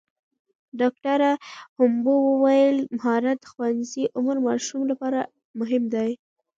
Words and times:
ډاکټره 0.79 1.31
هومبو 1.77 2.15
وویل 2.29 2.77
مهارت 2.97 3.37
د 3.43 3.49
ښوونځي 3.51 4.03
عمر 4.17 4.35
ماشومانو 4.47 4.89
لپاره 4.91 5.19
مهم 5.59 5.83
دی. 5.93 6.09